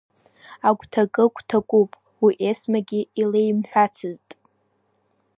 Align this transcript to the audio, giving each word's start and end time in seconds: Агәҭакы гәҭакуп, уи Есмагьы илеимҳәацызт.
Агәҭакы 0.67 1.25
гәҭакуп, 1.33 1.91
уи 2.23 2.33
Есмагьы 2.49 3.01
илеимҳәацызт. 3.21 4.29